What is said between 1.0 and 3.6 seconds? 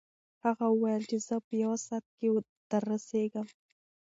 چې زه په یو ساعت کې دررسېږم.